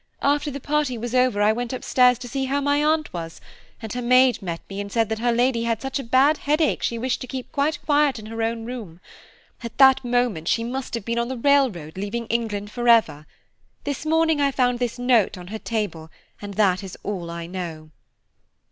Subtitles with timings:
[0.23, 3.39] After the party was over I went up stairs to see how my aunt was,
[3.83, 6.97] and her maid met me and said her lady had such a bad headache she
[6.97, 8.99] wished to keep quite quiet in her own room.
[9.61, 13.27] At that moment she must have been on the railroad leaving England for ever.
[13.83, 16.09] This morning I found this note on her table,
[16.41, 17.91] and that is all I know."